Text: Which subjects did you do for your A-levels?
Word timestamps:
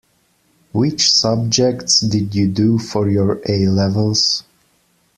Which 0.71 1.07
subjects 1.11 1.99
did 1.99 2.33
you 2.33 2.47
do 2.47 2.79
for 2.79 3.07
your 3.07 3.39
A-levels? 3.47 4.43